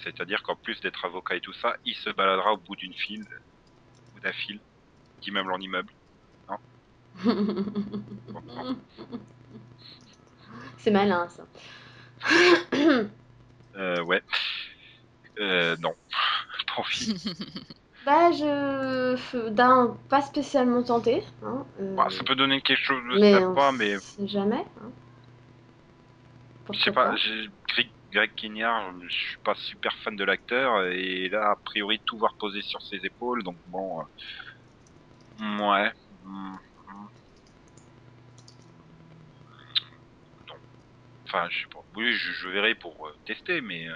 [0.03, 3.25] C'est-à-dire qu'en plus d'être avocat et tout ça, il se baladera au bout d'une file,
[4.15, 4.59] ou d'un fil,
[5.21, 5.91] d'immeuble en immeuble.
[10.81, 11.43] C'est malin ça.
[13.77, 14.21] Euh, ouais.
[15.39, 15.95] Euh, non.
[16.67, 17.15] Pas envie.
[18.05, 19.49] Bah, je.
[19.49, 21.23] D'un, pas spécialement tenté.
[21.43, 24.65] Hein, euh, Bah, ça peut donner quelque chose de mais sympa, mais jamais.
[24.81, 24.89] Hein.
[26.73, 27.13] je sais pas.
[27.69, 32.17] Greg, Greg Kinnear, je suis pas super fan de l'acteur, et là, a priori, tout
[32.17, 33.99] va reposer sur ses épaules, donc bon.
[34.01, 34.03] euh,
[35.41, 35.91] ouais.
[36.25, 36.55] hmm,
[36.87, 37.07] hmm.
[40.47, 40.55] Non.
[41.33, 41.79] Enfin, je sais pas.
[41.95, 43.95] Oui, je, je verrai pour euh, tester, mais euh,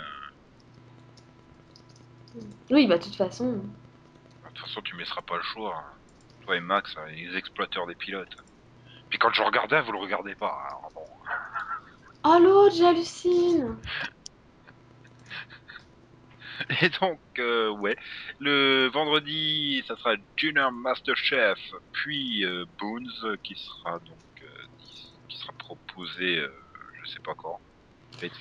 [2.72, 3.54] Oui, bah, de toute façon.
[3.58, 5.76] de toute façon, tu me laisseras pas le choix.
[5.78, 5.98] hein.
[6.42, 8.36] Toi et Max, hein, les exploiteurs des pilotes.
[9.10, 10.56] Puis quand je regardais, vous le regardez pas.
[10.70, 11.08] alors bon.
[12.24, 13.78] Oh l'autre, j'hallucine!
[16.82, 17.96] Et donc, euh, ouais,
[18.40, 21.60] le vendredi, ça sera Junior Masterchef,
[21.92, 26.65] puis euh, Boons, qui sera donc, euh, qui- qui sera proposé, euh,
[27.06, 27.60] je sais pas quand.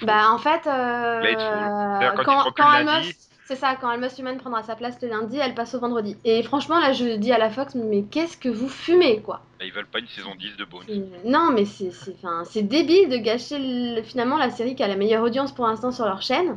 [0.03, 0.67] Bah, en fait.
[0.67, 3.15] Euh, quand quand, lundi.
[3.47, 6.17] C'est ça, quand Almos Human prendra sa place le lundi, elle passe au vendredi.
[6.25, 9.43] Et franchement, là, je dis à la Fox, mais qu'est-ce que vous fumez, quoi?
[9.59, 10.87] Bah, ils veulent pas une saison 10 de Bones.
[11.27, 14.89] Non, mais c'est c'est- enfin, c'est débile de gâcher le- finalement la série qui a
[14.89, 16.57] la meilleure audience pour l'instant sur leur chaîne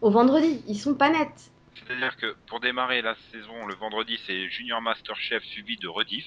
[0.00, 0.64] au vendredi.
[0.66, 1.52] Ils sont pas nets.
[1.86, 6.26] C'est-à-dire que pour démarrer la saison, le vendredi, c'est Junior Masterchef suivi de Rediff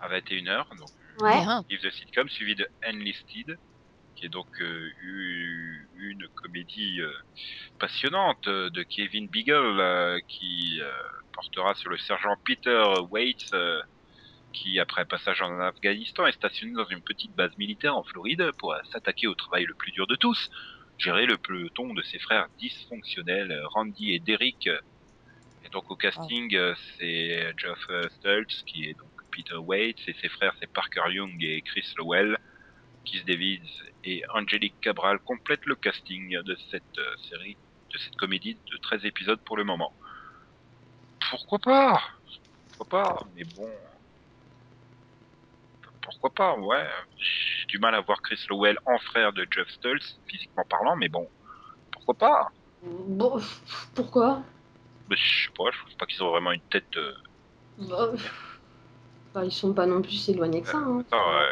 [0.00, 0.88] à 21h, donc
[1.20, 1.40] Ouais.
[1.40, 1.58] Bien.
[1.58, 3.58] Rediff de sitcom, suivi de Enlisted,
[4.14, 4.90] qui est donc euh,
[6.02, 7.12] une comédie euh,
[7.78, 10.80] passionnante euh, de Kevin Beagle euh, qui
[11.32, 13.54] portera sur le sergent Peter Waits
[14.52, 18.50] qui, après un passage en Afghanistan, est stationné dans une petite base militaire en Floride
[18.58, 20.50] pour s'attaquer au travail le plus dur de tous,
[20.98, 24.66] gérer le peloton de ses frères dysfonctionnels, Randy et Derek.
[25.64, 26.54] Et donc au casting,
[26.98, 31.62] c'est Geoff Stultz qui est donc Peter Waits et ses frères c'est Parker Young et
[31.62, 32.36] Chris Lowell.
[33.04, 33.70] Keith Davids
[34.04, 37.56] et Angelique Cabral complètent le casting de cette euh, série,
[37.92, 39.92] de cette comédie de 13 épisodes pour le moment.
[41.30, 42.02] Pourquoi pas?
[42.76, 43.26] Pourquoi pas?
[43.34, 43.68] Mais bon...
[46.02, 46.88] Pourquoi pas, ouais.
[47.18, 51.08] J'ai du mal à voir Chris Lowell en frère de Jeff Stultz, physiquement parlant, mais
[51.08, 51.28] bon,
[51.92, 52.48] pourquoi pas?
[52.82, 53.40] Bon,
[53.94, 54.42] pourquoi?
[55.08, 56.96] Mais Je sais pas, je trouve pas qu'ils ont vraiment une tête...
[56.96, 57.14] euh,
[57.78, 58.10] Bah,
[59.32, 60.78] bah, Ils sont pas non plus si éloignés que ça.
[60.78, 61.00] hein.
[61.06, 61.46] attends, euh,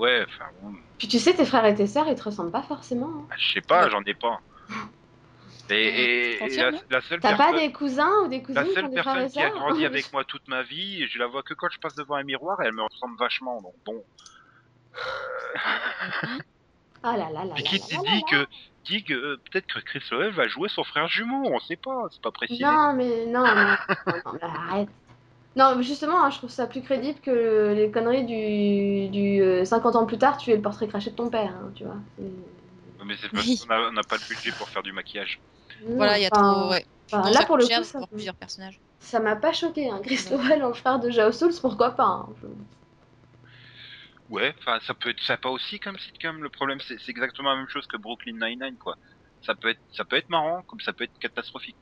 [0.00, 2.62] Ouais, enfin bon, Puis tu sais, tes frères et tes sœurs, ils te ressemblent pas
[2.62, 3.06] forcément.
[3.08, 3.26] hein.
[3.28, 4.40] bah, je sais pas, j'en ai pas.
[5.68, 8.70] Et, et- et la, la seule T'as pas des cousins ou des La cousines qui
[8.70, 11.26] ont seule des et personne qui a grandi avec moi toute ma vie, je la
[11.28, 13.60] vois que quand je passe devant un miroir et elle me ressemble vachement.
[13.60, 14.02] Donc bon.
[17.02, 18.46] Ah là là là là qui là dit que,
[18.84, 22.08] dit que euh, peut-être que Chris Lowell va jouer son frère jumeau On sait pas,
[22.10, 22.62] c'est pas précisé.
[22.64, 24.88] Non, mais non, non, non, non, mais arrête.
[25.56, 29.96] Non, justement, hein, je trouve ça plus crédible que les conneries du, du euh, 50
[29.96, 31.96] ans plus tard, tu es le portrait craché de ton père, hein, tu vois.
[32.16, 33.58] C'est- Mais c'est parce Oui.
[33.58, 35.40] qu'on a- on n'a pas le budget pour faire du maquillage.
[35.86, 36.70] Voilà, il y a Enfin, trop.
[36.70, 36.84] Ouais.
[37.12, 38.80] enfin, là, pour le coup, ça, pour plusieurs personnages.
[39.00, 39.90] ça m'a pas choqué.
[39.90, 40.00] Hein.
[40.04, 40.36] Chris Ouais.
[40.36, 42.28] Lowell en frère de Jao Souls, pourquoi pas hein.
[42.42, 42.46] Je-
[44.28, 46.40] Ouais, enfin ça peut être sympa aussi comme sitcom.
[46.40, 48.96] Le problème c'est c'est exactement la même chose que Brooklyn Nine-Nine quoi.
[49.44, 51.76] Ça peut être ça peut être marrant comme ça peut être catastrophique.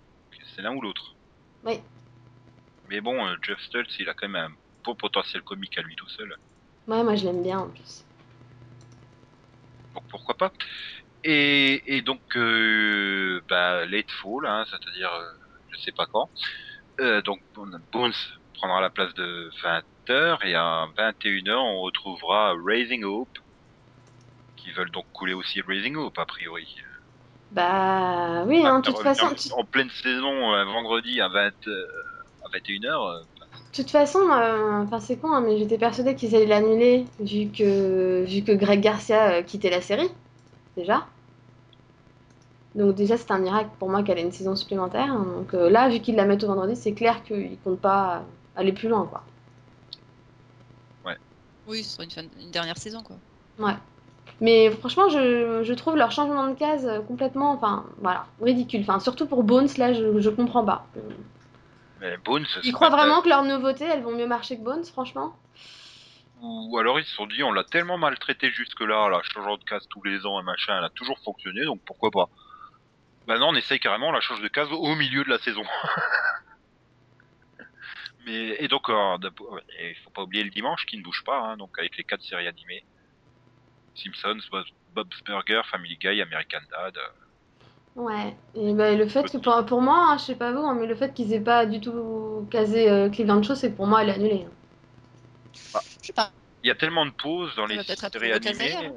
[0.54, 1.14] C'est l'un ou l'autre.
[1.64, 1.78] Oui.
[2.88, 5.94] Mais bon, euh, Jeff Stultz, il a quand même un beau potentiel comique à lui
[5.96, 6.34] tout seul.
[6.86, 8.04] Ouais, moi je l'aime bien en plus.
[9.94, 10.52] Donc pourquoi pas.
[11.24, 15.32] Et, et donc euh, bah, Late Fall, hein, c'est-à-dire euh,
[15.68, 16.30] je sais pas quand.
[17.00, 17.40] Euh, donc
[17.92, 18.12] Bones
[18.54, 23.28] prendra la place de 20h et à 21h on retrouvera Raising Hope
[24.56, 26.74] qui veulent donc couler aussi Raising Hope a priori.
[27.50, 31.86] Bah oui, hein, de toute façon, tu- En pleine saison, un vendredi à, 20, euh,
[32.54, 36.46] à 21h, de toute façon, euh, enfin c'est con, hein, mais j'étais persuadée qu'ils allaient
[36.46, 40.08] l'annuler vu que vu que Greg Garcia euh, quittait la série
[40.76, 41.06] déjà.
[42.74, 45.12] Donc déjà c'est un miracle pour moi qu'elle ait une saison supplémentaire.
[45.12, 45.26] hein.
[45.36, 48.24] Donc euh, là, vu qu'ils la mettent au vendredi, c'est clair qu'ils comptent pas
[48.56, 49.22] aller plus loin, quoi.
[51.66, 53.16] Oui, ce sera une, fin- une dernière saison, quoi.
[53.58, 53.74] Ouais.
[54.40, 58.80] Mais franchement, je, je trouve leur changement de case euh, complètement, enfin voilà, ridicule.
[58.82, 60.86] Enfin surtout pour Bones, là, je, je comprends pas.
[62.00, 65.36] Mais Bones, croient ta- vraiment que leurs nouveautés, elles vont mieux marcher que Bones, franchement?
[66.40, 69.86] Ou alors ils se sont dit, on l'a tellement maltraité jusque-là, là, changeant de case
[69.90, 72.28] tous les ans et machin, elle a toujours fonctionné, donc pourquoi pas?
[73.26, 75.64] Bah non, on essaye carrément, on la change de case au milieu de la saison.
[78.24, 79.16] Mais et donc, euh,
[79.80, 82.22] il faut pas oublier le dimanche qui ne bouge pas, hein, donc avec les quatre
[82.22, 82.84] séries animées
[83.94, 86.96] Simpsons, Bob- Bob's Burger, Family Guy, American Dad.
[87.98, 90.76] Ouais, et ben, le fait que pour, pour moi, hein, je sais pas vous, hein,
[90.78, 93.88] mais le fait qu'ils aient pas du tout casé euh, Cleveland Show, c'est que pour
[93.88, 94.46] moi, elle est annulée.
[94.46, 95.80] hein.
[96.00, 96.30] Je sais pas.
[96.62, 98.72] Il y a tellement de pauses dans les séries animées.
[98.72, 98.92] d'ailleurs.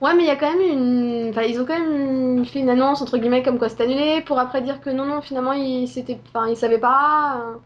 [0.00, 1.30] Ouais, mais il y a quand même une.
[1.30, 4.38] Enfin, ils ont quand même fait une annonce, entre guillemets, comme quoi c'est annulé, pour
[4.38, 6.18] après dire que non, non, finalement, ils, s'étaient...
[6.28, 7.40] enfin, ils savaient pas.
[7.40, 7.56] euh.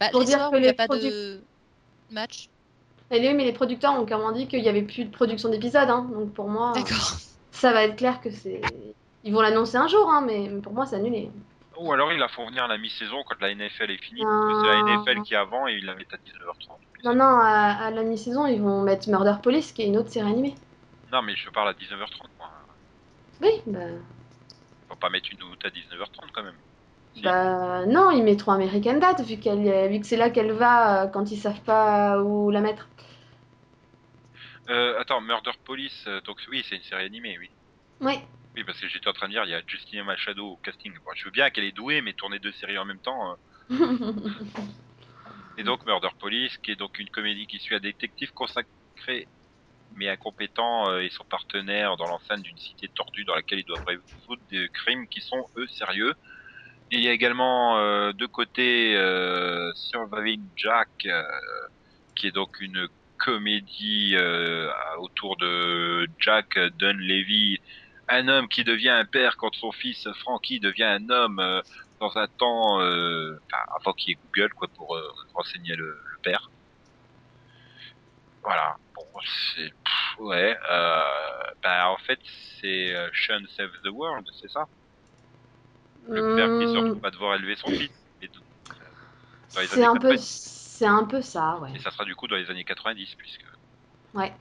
[0.00, 1.40] Bah, Pour les dire soirs que où il n'y a les pas produits- de
[2.10, 2.48] match?
[3.12, 5.88] Et les- mais les producteurs ont clairement dit qu'il y avait plus de production d'épisodes,
[5.88, 6.08] hein.
[6.12, 7.16] donc pour moi, D'accord.
[7.52, 8.68] ça va être clair que c'est.
[9.28, 11.30] Ils vont l'annoncer un jour, hein, mais pour moi, c'est annulé.
[11.76, 14.46] Ou alors ils la font venir à la mi-saison quand la NFL est finie, parce
[14.54, 14.94] que c'est la Ah.
[15.04, 16.78] NFL qui est avant et ils la mettent à 19h30.
[17.04, 20.08] Non, non, à, à la mi-saison, ils vont mettre Murder Police, qui est une autre
[20.08, 20.54] série animée.
[21.12, 22.48] Non, mais je parle à 19h30, moi.
[23.42, 23.80] Oui, bah.
[24.88, 26.56] Faut pas mettre une août à 19h30 quand même.
[27.14, 27.20] Si.
[27.20, 31.02] Bah non, ils mettront American Dad vu qu'elle est- vu que c'est là qu'elle va
[31.02, 32.88] euh, quand ils savent pas où la mettre.
[34.70, 37.50] Euh, attends, Murder Police, euh, donc oui, c'est une série animée, oui.
[38.00, 38.18] Oui.
[38.64, 40.92] Parce que j'étais en train de dire, il y a Justina Machado au casting.
[41.04, 43.36] Bon, je veux bien qu'elle est douée, mais tourner deux séries en même temps.
[43.70, 43.76] euh.
[45.56, 49.28] Et donc Murder Police, qui est donc une comédie qui suit un détective consacré
[49.96, 53.84] mais incompétent euh, et son partenaire dans l'enceinte d'une cité tordue dans laquelle ils doivent
[53.86, 56.14] résoudre des crimes qui sont eux sérieux.
[56.90, 60.88] Et il y a également euh, de côté euh, Surviving Jack,
[62.14, 64.16] qui est donc une comédie
[64.98, 67.58] autour de Jack Dunleavy,
[68.08, 71.60] un homme qui devient un père quand son fils Frankie devient un homme euh,
[72.00, 75.86] dans un temps, euh, enfin, avant qu'il y ait Google, quoi, pour euh, renseigner le,
[75.86, 76.50] le père.
[78.42, 78.76] Voilà.
[78.94, 79.04] Bon,
[79.54, 79.72] c'est,
[80.20, 80.56] ouais,
[81.62, 82.20] bah, en fait,
[82.60, 84.66] c'est Sean Save the World, c'est ça?
[86.08, 87.90] Le père qui se retrouve à devoir élever son fils.
[89.48, 90.22] C'est un peu, 90.
[90.78, 91.72] c'est un peu ça, ouais.
[91.74, 93.44] Et ça sera du coup dans les années 90, puisque.
[94.14, 94.32] Ouais.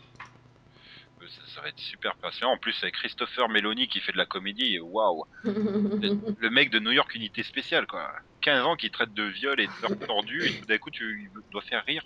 [1.29, 2.53] Ça, ça va être super passionnant.
[2.53, 5.25] En plus, avec Christopher Meloni qui fait de la comédie, waouh!
[5.43, 8.11] Le, mec de New York Unité Spéciale, quoi.
[8.41, 11.29] 15 ans qui traite de viol et de meurtre tordu, et tout d'un coup, tu
[11.51, 12.03] dois faire rire.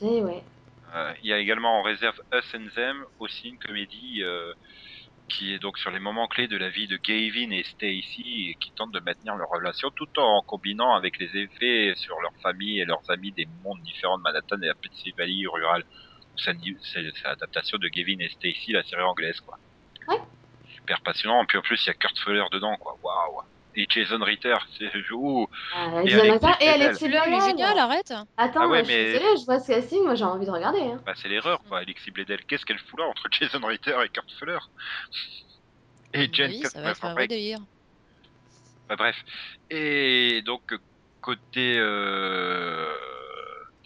[0.00, 0.42] Et ouais.
[0.94, 4.52] Euh, Il y a également en réserve Us and Them, aussi une comédie euh,
[5.28, 8.54] qui est donc sur les moments clés de la vie de Gavin et Stacy et
[8.60, 12.80] qui tente de maintenir leur relation tout en combinant avec les effets sur leur famille
[12.80, 15.84] et leurs amis des mondes différents de Manhattan et la petite vallée rurale.
[16.38, 16.56] C'est
[16.92, 19.58] c'est- c'est l'adaptation de Gavin et Stacy, la série anglaise, quoi.
[20.08, 20.20] Ouais.
[20.74, 21.42] Super passionnant.
[21.42, 22.96] Et puis en plus, il y a Kurt Fuller dedans, quoi.
[23.02, 23.42] Waouh!
[23.78, 25.46] Et Jason Ritter, c'est ouh,
[25.76, 28.10] Euh, Et Jonathan- Alexis et Il est génial, arrête.
[28.38, 30.46] Attends, Ah ouais, moi, je suis mais- désolée, je vois ce casting, moi j'ai envie
[30.46, 30.80] de regarder.
[30.80, 30.98] Hein.
[31.04, 31.80] Bah, c'est l'erreur, quoi.
[31.80, 34.58] Alexis Bledel, qu'est-ce qu'elle fout là entre Jason Ritter et Kurt Fuller?
[36.14, 37.58] Et Jen Oui, ça va être un Kutner, vrai délire.
[38.88, 39.16] bah, bref.
[39.70, 40.74] Et donc,
[41.20, 42.94] côté euh,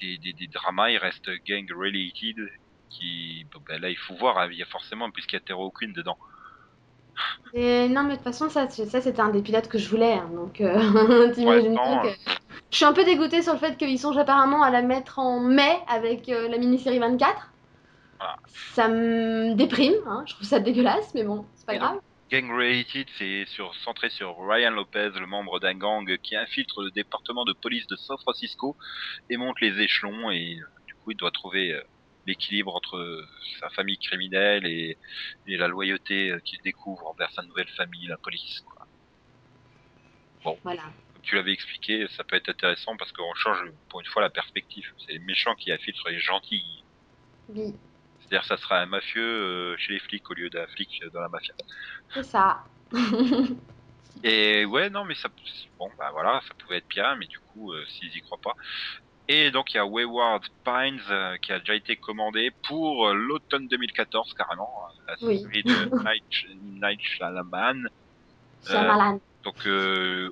[0.00, 2.36] des, des, des dramas, il reste Gang Related,
[2.88, 5.72] qui, bah, là, il faut voir, hein, il y a forcément, puisqu'il y a Terror
[5.72, 6.18] Queen dedans.
[7.52, 10.14] Et non, mais de toute façon, ça, ça c'était un des pilotes que je voulais.
[10.14, 12.08] hein, donc, euh, t'imagines que.
[12.70, 15.40] Je suis un peu dégoûtée sur le fait qu'ils songent apparemment à la mettre en
[15.40, 17.50] mai avec euh, la mini-série 24.
[18.18, 18.36] Voilà.
[18.46, 21.98] Ça me déprime, hein, je trouve ça dégueulasse, mais bon, c'est pas grave.
[22.30, 26.92] Gang Related, c'est sur, centré sur Ryan Lopez, le membre d'un gang qui infiltre le
[26.92, 28.76] département de police de San Francisco
[29.28, 31.82] et monte les échelons et euh, du coup il doit trouver euh,
[32.28, 33.26] l'équilibre entre euh,
[33.58, 34.96] sa famille criminelle et,
[35.48, 38.60] et la loyauté qu'il découvre envers sa nouvelle famille, la police.
[38.60, 38.86] Quoi.
[40.62, 40.82] Voilà.
[40.82, 44.30] Comme tu l'avais expliqué, ça peut être intéressant parce qu'on change pour une fois la
[44.30, 44.92] perspective.
[44.98, 46.84] C'est les méchants qui infiltrent les gentils.
[47.48, 47.74] Oui,
[48.30, 51.28] C'est-à-dire ça sera un mafieux euh, chez les flics au lieu d'un flic dans la
[51.28, 51.52] mafia.
[52.14, 52.62] c'est ça.
[54.22, 55.28] Et ouais, non, mais ça,
[55.78, 58.54] bon, bah voilà, ça pouvait être bien, mais du coup, euh, s'ils y croient pas.
[59.28, 63.14] Et donc il y a Wayward Pines euh, qui a déjà été commandé pour euh,
[63.14, 64.70] l'automne 2014 carrément,
[65.06, 65.40] la Oui.
[65.40, 65.72] série de
[66.04, 67.84] Night, Night Shyamalan.
[68.66, 69.20] Shyamalan.
[69.44, 69.66] Donc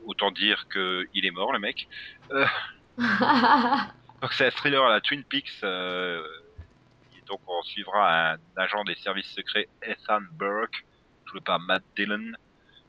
[0.04, 1.88] autant dire que il est mort le mec.
[2.30, 5.62] Donc c'est un thriller à la Twin Peaks.
[7.28, 10.84] Donc on suivra un agent des services secrets Ethan Burke,
[11.26, 12.32] joué par Matt Dillon,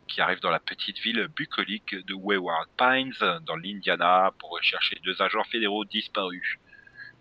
[0.08, 3.14] qui arrive dans la petite ville bucolique de Wayward Pines,
[3.46, 6.58] dans l'Indiana, pour rechercher deux agents fédéraux disparus.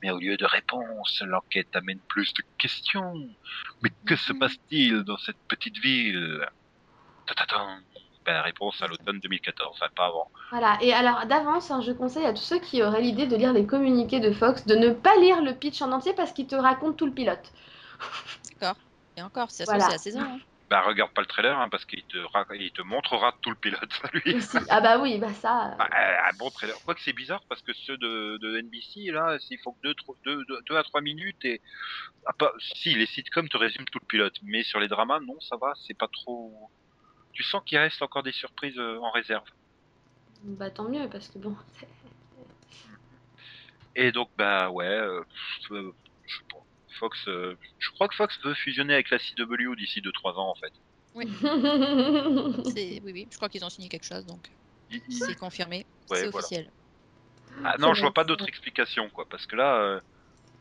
[0.03, 3.29] Mais au lieu de réponses, l'enquête amène plus de questions.
[3.83, 6.47] Mais que se passe-t-il dans cette petite ville?
[8.29, 10.31] Ben, réponse à l'automne 2014, enfin pas avant.
[10.51, 13.55] Voilà, et alors d'avance, hein, je conseille à tous ceux qui auraient l'idée de lire
[13.55, 16.55] les communiqués de Fox de ne pas lire le pitch en entier parce qu'il te
[16.55, 17.51] raconte tout le pilote.
[19.17, 19.85] Et encore, si ça se Voilà.
[19.87, 20.21] c'est la saison.
[20.21, 20.39] hein.
[20.69, 23.57] Bah regarde pas le trailer hein, parce qu'il te ra- il te montrera tout le
[23.57, 24.37] pilote lui.
[24.69, 25.75] Ah bah oui, bah ça.
[25.79, 26.77] Bah, un bon trailer.
[26.85, 29.95] Quoique c'est bizarre parce que ceux de, de NBC là, s'il faut que 2
[30.27, 31.63] deux, deux, deux- deux à 3 minutes et
[32.27, 35.41] ah, pas si les sitcoms te résument tout le pilote, mais sur les dramas non,
[35.41, 36.71] ça va, c'est pas trop
[37.33, 39.45] tu sens qu'il reste encore des surprises euh, en réserve.
[40.43, 41.57] Bah tant mieux parce que bon.
[43.97, 45.23] Et donc bah ouais, euh,
[45.69, 45.91] je.
[46.99, 50.51] Fox euh, je crois que Fox veut fusionner avec la CW d'ici 2 3 ans
[50.51, 50.73] en fait.
[51.15, 51.27] Oui,
[53.05, 54.51] oui, je crois qu'ils ont signé quelque chose, donc
[55.09, 56.47] c'est confirmé, Ouais, c'est voilà.
[56.47, 56.71] officiel.
[57.65, 59.27] Ah non, je vois pas d'autre explication, quoi.
[59.29, 60.01] Parce que là, euh,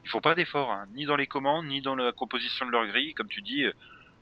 [0.04, 2.88] il faut pas d'effort, hein, ni dans les commandes, ni dans la composition de leur
[2.88, 3.14] grille.
[3.14, 3.66] Comme tu dis,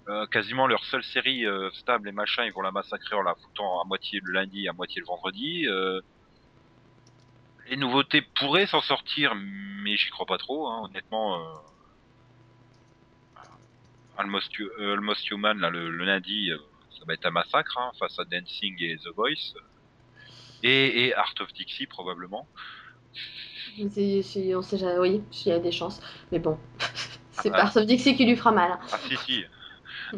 [0.10, 3.36] euh, quasiment leur seule série euh, stable et machin, ils vont la massacrer en la
[3.36, 5.68] foutant à moitié le lundi, à moitié le vendredi.
[5.68, 6.02] euh.
[7.68, 11.42] les nouveautés pourraient s'en sortir, mais j'y crois pas trop, hein, honnêtement.
[14.18, 16.50] Almost, Hu- Almost Human, là, le, le lundi,
[16.98, 19.54] ça va être un massacre hein, face à Dancing et The Voice.
[20.64, 22.48] Et, et Art of Dixie, probablement.
[23.80, 26.00] On sait jamais, oui, il y a des chances.
[26.32, 26.58] Mais bon,
[27.32, 28.72] c'est Ah, pas sauf Dixie qui lui fera mal.
[28.72, 28.80] hein.
[28.92, 29.44] Ah si si,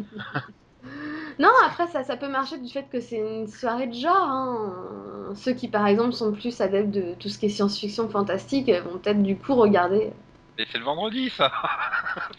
[1.40, 4.16] Non, après, ça, ça peut marcher du fait que c'est une soirée de genre.
[4.16, 5.34] hein.
[5.36, 8.98] Ceux qui, par exemple, sont plus adeptes de tout ce qui est science-fiction fantastique vont
[8.98, 10.14] peut-être du coup regarder.
[10.58, 11.52] mais c'est le vendredi ça.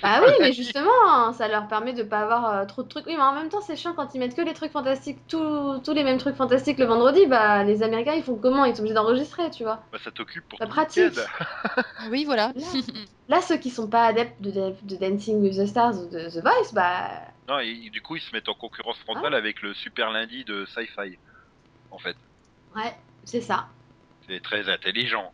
[0.03, 3.07] Ah oui, mais justement, ça leur permet de pas avoir euh, trop de trucs.
[3.07, 5.81] Oui, mais en même temps, c'est chiant quand ils mettent que les trucs fantastiques, tous
[5.81, 7.27] tous les mêmes trucs fantastiques le vendredi.
[7.27, 8.65] Bah, les Américains, ils font comment?
[8.65, 9.81] Ils sont obligés d'enregistrer, tu vois.
[9.93, 11.15] Bah, ça t'occupe pour le pratique.
[12.11, 12.53] Oui, voilà.
[12.55, 12.63] Là,
[13.29, 16.43] là, ceux qui sont pas adeptes de, de Dancing with the Stars ou de The
[16.43, 17.11] Voice, bah,
[17.49, 20.67] Non, et du coup, ils se mettent en concurrence frontale avec le super lundi de
[20.67, 21.17] Sci-Fi.
[21.91, 22.17] En fait,
[22.77, 23.67] Ouais, c'est ça.
[24.29, 25.33] c'est très intelligent.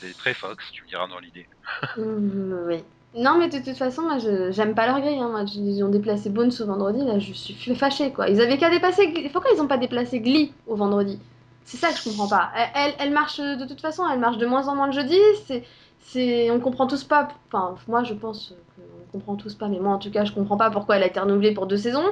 [0.00, 1.46] C'est très Fox, tu me diras dans l'idée.
[1.98, 2.84] Mm, oui.
[3.14, 4.18] Non, mais de toute façon, moi,
[4.50, 5.18] j'aime pas leur grille.
[5.18, 5.30] Hein.
[5.30, 8.28] Moi, ils ont déplacé Bones au vendredi, là, je suis fâchée, quoi.
[8.28, 9.10] Ils avaient qu'à déplacer.
[9.10, 11.18] Glee- Pourquoi ils ont pas déplacé Glee au vendredi?
[11.64, 12.52] C'est ça que je comprends pas.
[12.74, 15.18] Elle, elle, marche de toute façon, elle marche de moins en moins le jeudi.
[15.46, 15.64] C'est,
[16.00, 17.28] c'est, on comprend tous pas.
[17.50, 20.56] Enfin, moi, je pense qu'on comprend tous pas, mais moi, en tout cas, je comprends
[20.56, 22.04] pas pourquoi elle a été renouvelée pour deux saisons.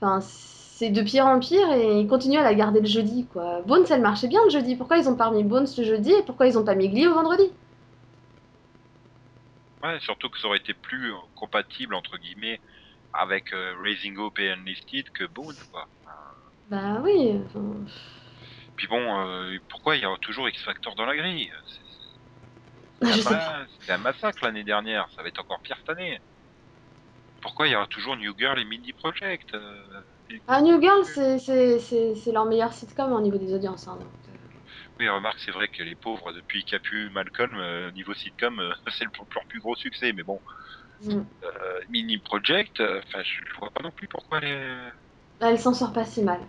[0.00, 3.62] Enfin, c'est de pire en pire et ils continuent à la garder le jeudi, quoi.
[3.62, 4.76] Bones, elle marchait bien le jeudi.
[4.76, 7.06] Pourquoi ils ont pas mis Bones le jeudi et pourquoi ils ont pas mis Glee
[7.08, 7.44] au vendredi?
[9.82, 12.60] Ouais, surtout que ça aurait été plus euh, compatible, entre guillemets,
[13.12, 15.90] avec euh, Raising Hope et Unlisted que Boone, quoi.
[16.68, 17.38] Bah oui.
[17.44, 17.84] enfin,
[18.76, 21.50] Puis bon, euh, pourquoi il y a toujours X Factor dans la grille?
[23.02, 23.36] C'est- je c'est- sais
[23.86, 26.18] c'est un C'était massacre l'année dernière, ça va être encore pire cette année.
[27.42, 30.02] Pourquoi il y aura toujours New Girl et Mindy Project euh,
[30.46, 33.88] Ah, New Girl, c'est- c'est c'est- c'est leur meilleur sitcom au niveau des audiences.
[33.88, 34.32] hein, donc, euh,
[34.98, 38.14] Oui, remarque, c'est vrai que les pauvres, depuis qu'il n'y a plus Malcolm, euh, niveau
[38.14, 40.12] sitcom, euh, c'est le- leur plus gros succès.
[40.12, 40.40] Mais bon,
[41.00, 41.32] mm.
[41.44, 44.90] euh, Mini Project, euh, enfin, je, je vois pas non plus pourquoi les.
[45.40, 46.40] Ah, Elle s'en sort pas si mal.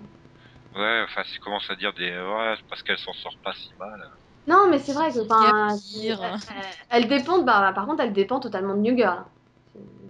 [0.74, 2.10] Ouais, enfin, si commence à dire des.
[2.12, 4.10] Ouais, c'est parce qu'elle s'en sort pas si mal.
[4.48, 5.20] Non, mais c'est vrai que.
[5.20, 9.24] elle, elle dépend, bah, par contre, elle dépend totalement de New Girl.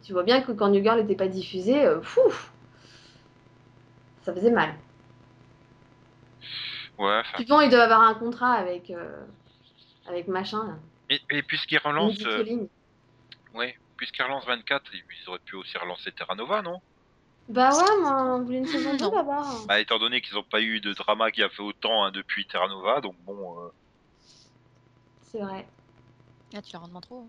[0.04, 2.22] Tu vois bien que quand New Girl n'était pas diffusée, euh, fou,
[4.24, 4.74] ça faisait mal.
[6.98, 7.22] Ouais.
[7.36, 9.24] Puis bon, ils doivent avoir un contrat avec, euh,
[10.08, 10.74] avec machin, là.
[11.10, 12.26] Et, et puisqu'ils relancent.
[12.26, 12.68] Euh,
[13.54, 16.82] ouais, puisqu'ils relancent 24, ils auraient pu aussi relancer Terra Nova, non?
[17.50, 19.12] Bah ouais, moi, on voulait une saison 2 Non.
[19.12, 19.66] d'abord.
[19.68, 22.46] Bah, étant donné qu'ils n'ont pas eu de drama qui a fait autant hein, depuis
[22.46, 23.60] Terra Nova, donc bon.
[23.60, 23.70] euh,
[25.34, 25.66] C'est vrai.
[26.54, 27.22] Ah, tu la rends trop.
[27.22, 27.28] hein.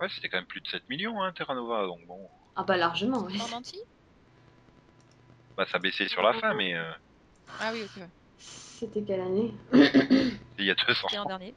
[0.00, 2.28] Ouais, c'était quand même plus de 7 millions, hein, Terra Nova, donc bon.
[2.54, 3.40] Ah bah largement, oui.
[3.40, 3.80] En entier
[5.56, 6.92] Bah, ça baissait sur la fin, mais euh,
[7.58, 8.02] Ah oui, ok.
[8.02, 8.08] ouais.
[8.38, 9.52] C'était quelle année?
[10.58, 11.08] Il y a deux ans.
[11.08, 11.54] C'était l'an dernier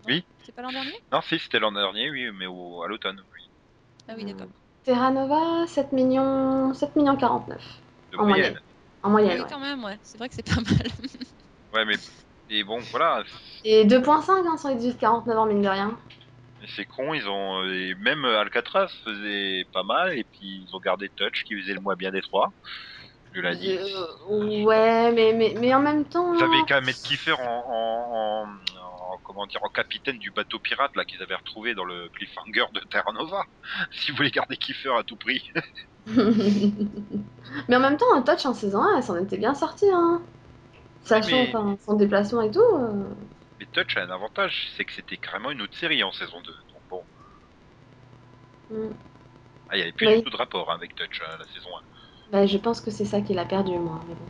[0.00, 0.24] Non Oui.
[0.44, 0.94] C'est pas l'an dernier?
[1.10, 3.48] Non, si, c'était l'an dernier, oui, mais au, à l'automne, oui.
[4.08, 4.48] Ah oui, d'accord.
[4.84, 7.62] Terra Nova, 7 millions, 7 millions 49.
[8.12, 8.52] De En moyenne.
[8.52, 8.60] moyenne.
[9.02, 9.46] En moyenne, oui, ouais.
[9.48, 9.98] quand même, ouais.
[10.02, 10.88] C'est vrai que c'est pas mal.
[11.72, 11.96] Ouais, mais.
[12.48, 13.22] Et bon, voilà.
[13.64, 15.98] Et 2.5 hein, sur les 18-49 ans, mine de rien.
[16.76, 17.64] C'est con, ils ont.
[17.64, 21.80] Et même Alcatraz faisait pas mal, et puis ils ont gardé Touch qui faisait le
[21.80, 22.52] moins bien des trois.
[23.34, 23.76] Je l'ai dit.
[23.76, 26.32] Euh, ouais, mais, mais, mais en même temps.
[26.34, 30.58] Ils avaient qu'à mettre Kiefer en, en, en, en- comment dire, en capitaine du bateau
[30.58, 33.42] pirate là qu'ils avaient retrouvé dans le cliffhanger de Terra Nova.
[33.92, 35.50] Si vous voulez garder Kiefer à tout prix.
[36.06, 39.90] mais en même temps, un touch en saison 1, elle s'en était bien sortie.
[39.92, 40.22] Hein.
[41.06, 42.60] Sachant mais- enfin, son déplacement et tout.
[42.60, 43.14] euh,
[43.60, 46.52] Mais Touch a un avantage, c'est que c'était carrément une autre série en saison 2.
[46.68, 47.06] Donc bon,
[48.70, 48.90] mm.
[49.68, 50.16] ah, il n'y avait plus Oui.
[50.18, 51.82] du tout de rapport hein, avec Touch hein, la saison 1.
[52.32, 54.04] Bah, je pense que c'est ça qu'il a perdu, moi.
[54.08, 54.28] Mais bon.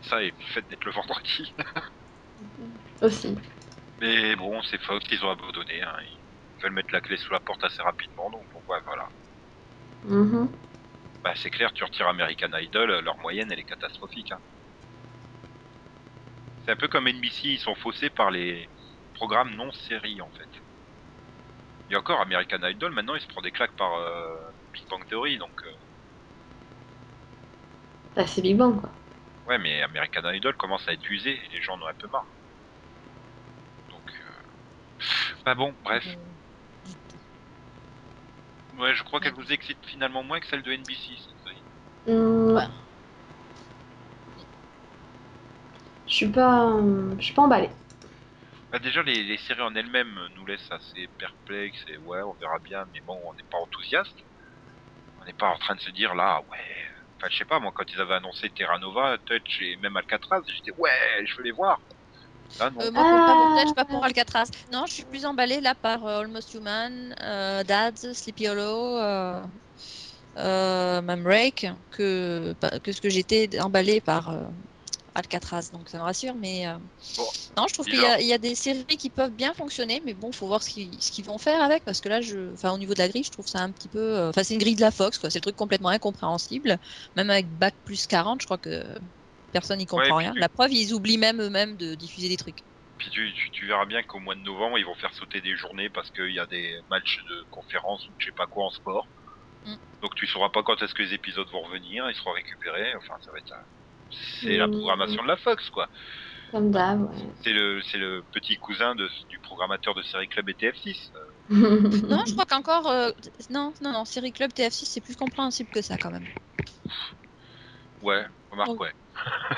[0.00, 1.54] Ça et le fait d'être le vendredi.
[3.02, 3.36] Aussi.
[4.00, 5.82] Mais bon, c'est Fox qu'ils ont abandonné.
[5.82, 5.96] Hein.
[6.04, 9.12] Ils veulent mettre la clé sous la porte assez rapidement, donc pourquoi voilà.
[11.22, 14.32] Bah c'est clair, tu retires American Idol, leur moyenne elle est catastrophique.
[14.32, 14.40] Hein.
[16.66, 18.68] C'est un peu comme NBC, ils sont faussés par les
[19.14, 20.48] programmes non séries en fait.
[21.88, 24.34] Et encore, American Idol, maintenant il se prend des claques par euh,
[24.72, 25.70] Big Bang Theory, donc euh,
[28.16, 28.90] Bah, c'est Big Bang, quoi.
[29.46, 32.08] ouais, mais American Idol commence à être usé et les gens en ont un peu
[32.08, 32.26] marre.
[33.88, 35.04] Donc, euh...
[35.44, 36.04] bah bon, bref.
[38.78, 41.64] Ouais, je crois qu'elle vous excite finalement moins que celle de NBC, cette série.
[42.06, 42.66] Mm, ouais.
[46.06, 47.70] Je suis pas, euh, je suis pas emballée.
[48.72, 52.58] Bah déjà, les, les séries en elles-mêmes nous laissent assez perplexes et ouais, on verra
[52.58, 54.16] bien, mais bon, on n'est pas enthousiaste.
[55.20, 56.58] On n'est pas en train de se dire là, ouais.
[57.16, 60.42] Enfin, je sais pas, moi, quand ils avaient annoncé Terra Nova, Touch et même Alcatraz,
[60.46, 60.90] j'étais ouais,
[61.24, 61.80] je veux les voir.
[62.60, 62.80] Là, non.
[62.82, 63.62] Euh, moi, pour, pas pour Ah.
[63.64, 64.44] Touch, pas pour Alcatraz.
[64.72, 69.42] Non, je suis plus emballée là par euh, Almost Human, euh, Dads, Sleepy Hollow, euh,
[70.36, 74.44] euh, même Rake, que, que ce que j'étais emballée par euh,
[75.16, 75.70] Alcatraz.
[75.72, 76.78] Donc ça me rassure, mais euh,
[77.16, 79.54] Bon, non, je trouve qu'il y, a- il y a des séries qui peuvent bien
[79.54, 82.72] fonctionner, mais bon, faut voir ce qu'ils vont faire avec, parce que là, je, enfin,
[82.72, 84.60] au niveau de la grille, je trouve ça un petit peu, euh, enfin, c'est une
[84.60, 85.30] grille de la Fox, quoi.
[85.30, 86.78] C'est le truc complètement incompréhensible,
[87.16, 88.84] même avec bac plus 40, je crois que
[89.52, 90.32] personne n'y comprend Ouais, rien.
[90.36, 92.64] La preuve, ils oublient même eux-mêmes de diffuser des trucs.
[92.98, 95.56] Puis tu, tu, tu verras bien qu'au mois de novembre, ils vont faire sauter des
[95.56, 98.70] journées parce qu'il y a des matchs de conférence ou je sais pas quoi en
[98.70, 99.10] sport.
[99.64, 99.76] Mm.
[100.02, 102.94] Donc tu sauras pas quand est-ce que les épisodes vont revenir, ils seront récupérés.
[102.96, 103.52] Enfin, ça va être.
[104.10, 104.72] C'est la Mm.
[104.72, 105.88] programmation de la Fox, quoi.
[106.52, 107.16] Comme d'hab, ouais.
[107.42, 111.10] C'est le, c'est le petit cousin de, du programmateur de série club et TF6.
[111.16, 111.20] Euh,
[112.08, 112.88] Non, je crois qu'encore.
[112.88, 113.10] euh,
[113.50, 116.26] Non, non, non, Série Club TF6, c'est plus compréhensible que ça quand même.
[118.02, 118.78] Ouais, remarque, Oh.
[118.82, 118.92] ouais.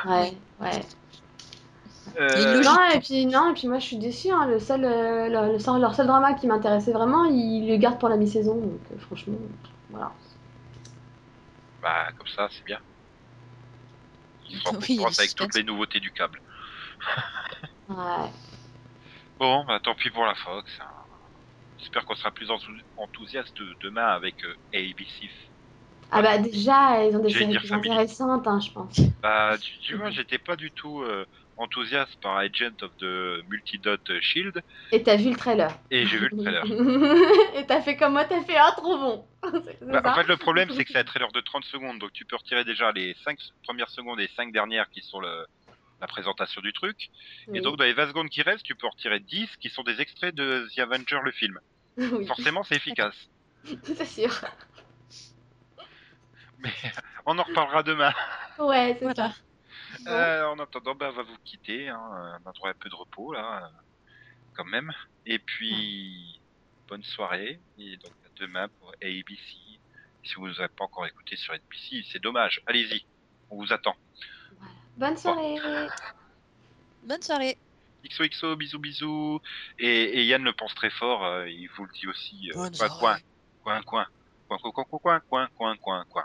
[0.07, 0.81] Ouais, ouais.
[2.19, 2.63] Euh.
[2.63, 4.31] Non, et puis, non, et puis moi je suis déçue.
[4.31, 7.77] hein, Le seul, euh, le- le seul- leur seul drama qui m'intéressait vraiment, ils le
[7.77, 8.57] gardent pour la mi-saison.
[8.61, 9.39] Donc euh, franchement,
[9.91, 10.13] voilà.
[11.83, 12.79] Bah, comme ça, c'est bien.
[14.67, 16.41] En Oui, avec toutes les nouveautés du câble.
[17.89, 18.31] Ouais.
[19.39, 20.71] Bon, bah tant pis pour la Fox.
[20.81, 20.85] hein.
[21.79, 25.31] J'espère qu'on sera plus enthou- enthousiaste demain avec euh, ABC.
[26.11, 29.01] Ah bah déjà, ils ont des séries plus intéressantes, hein, je pense.
[29.23, 31.25] Bah, tu, tu vois, j'étais pas du tout euh,
[31.59, 35.71] enthousiaste par Agent of the Multidot Shield Et t'as vu le trailer.
[35.91, 36.65] et j'ai vu le trailer.
[37.57, 39.25] et t'as fait comme moi, t'as fait ah trop bon.
[39.83, 42.13] Bah, ça en fait, le problème, c'est que c'est un trailer de 30 secondes, donc
[42.13, 45.47] tu peux retirer déjà les 5 premières secondes et 5 dernières qui sont le,
[46.01, 47.11] la présentation du truc.
[47.49, 47.59] Oui.
[47.59, 50.01] Et donc, dans les 20 secondes qui restent, tu peux retirer 10 qui sont des
[50.01, 51.59] extraits de The Avenger, le film.
[51.97, 53.17] oui, Forcément, c'est efficace.
[53.83, 54.33] c'est sûr.
[56.61, 56.71] Mais
[57.27, 58.13] on en reparlera demain.
[58.59, 59.31] Ouais, c'est Voilà.
[59.31, 59.35] ça.
[60.01, 60.11] Bon.
[60.11, 61.89] Euh, en attendant, bah, on va vous quitter.
[61.89, 62.41] Hein.
[62.45, 63.69] On a droit à un peu de repos, là, euh,
[64.55, 64.93] quand même.
[65.27, 66.41] Et puis,
[66.89, 67.61] bonne soirée.
[67.79, 69.57] Et donc, à demain pour ABC.
[70.25, 72.61] Si vous n'avez pas encore écouté sur NBC, c'est dommage.
[72.67, 73.05] Allez-y,
[73.51, 73.97] on vous attend.
[74.59, 74.73] Voilà.
[74.97, 75.57] Bonne soirée.
[77.05, 77.57] Bonne soirée.
[78.05, 79.41] XOXO, bisous bisous.
[79.79, 82.51] Et, et Yann le pense très fort, euh, il vous le dit aussi.
[82.51, 83.19] euh, coin,
[83.63, 84.07] coin, coin,
[84.49, 86.25] coin, coin, coin, coin, coin, coin, coin, coin.